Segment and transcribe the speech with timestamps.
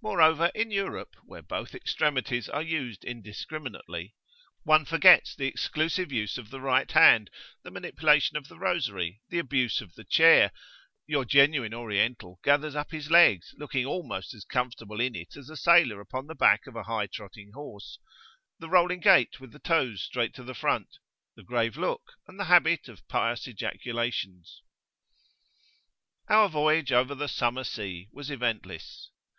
[0.00, 4.14] Moreover, in Europe, where both extremities are used indiscriminately,
[4.62, 7.28] one forgets the exclusive use of the right hand,
[7.64, 10.52] the manipulation of the rosary, the abuse of the chair,
[11.06, 15.54] your genuine Oriental gathers up his legs, looking almost as comfortable in it as a
[15.56, 20.32] sailor upon the back of a high trotting the rolling gait with the toes straight
[20.36, 20.96] to the front,
[21.36, 24.62] the grave look and the habit of pious ejaculations.
[26.30, 29.10] Our voyage over the "summer sea" was eventless.